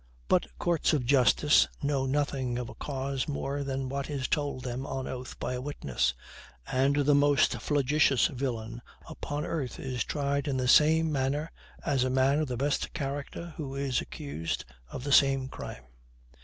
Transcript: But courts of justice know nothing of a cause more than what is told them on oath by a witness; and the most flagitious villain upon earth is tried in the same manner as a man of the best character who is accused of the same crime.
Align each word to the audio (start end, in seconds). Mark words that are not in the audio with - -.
But 0.27 0.47
courts 0.57 0.93
of 0.93 1.05
justice 1.05 1.67
know 1.83 2.07
nothing 2.07 2.57
of 2.57 2.69
a 2.69 2.73
cause 2.73 3.27
more 3.27 3.63
than 3.63 3.87
what 3.87 4.09
is 4.09 4.27
told 4.27 4.63
them 4.63 4.83
on 4.87 5.05
oath 5.07 5.39
by 5.39 5.53
a 5.53 5.61
witness; 5.61 6.15
and 6.71 6.95
the 7.05 7.13
most 7.13 7.61
flagitious 7.61 8.25
villain 8.25 8.81
upon 9.07 9.45
earth 9.45 9.79
is 9.79 10.03
tried 10.03 10.47
in 10.47 10.57
the 10.57 10.67
same 10.67 11.11
manner 11.11 11.51
as 11.85 12.03
a 12.03 12.09
man 12.09 12.39
of 12.39 12.47
the 12.47 12.57
best 12.57 12.93
character 12.93 13.53
who 13.57 13.75
is 13.75 14.01
accused 14.01 14.65
of 14.91 15.03
the 15.03 15.11
same 15.13 15.47
crime. 15.47 15.83